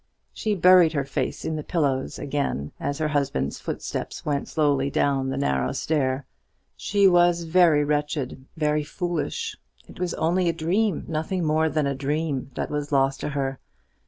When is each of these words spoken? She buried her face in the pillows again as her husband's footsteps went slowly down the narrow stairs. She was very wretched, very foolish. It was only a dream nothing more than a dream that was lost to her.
She 0.33 0.55
buried 0.55 0.93
her 0.93 1.03
face 1.05 1.45
in 1.45 1.57
the 1.57 1.63
pillows 1.63 2.17
again 2.17 2.71
as 2.79 2.97
her 2.97 3.09
husband's 3.09 3.59
footsteps 3.59 4.25
went 4.25 4.47
slowly 4.47 4.89
down 4.89 5.29
the 5.29 5.37
narrow 5.37 5.73
stairs. 5.73 6.23
She 6.75 7.07
was 7.07 7.43
very 7.43 7.83
wretched, 7.83 8.45
very 8.57 8.83
foolish. 8.83 9.55
It 9.87 9.99
was 9.99 10.15
only 10.15 10.49
a 10.49 10.53
dream 10.53 11.05
nothing 11.07 11.45
more 11.45 11.69
than 11.69 11.85
a 11.85 11.93
dream 11.93 12.49
that 12.55 12.71
was 12.71 12.91
lost 12.91 13.19
to 13.19 13.29
her. 13.29 13.59